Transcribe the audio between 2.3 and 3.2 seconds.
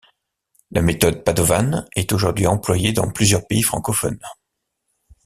employée dans